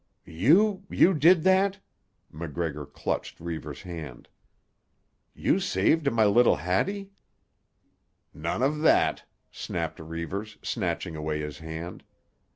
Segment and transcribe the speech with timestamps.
[0.25, 1.79] "You—you did that?"
[2.31, 4.29] MacGregor clutched Reivers's hand.
[5.35, 7.11] "You saved my little Hattie?"
[8.33, 12.03] "None of that," snapped Reivers, snatching away his hand.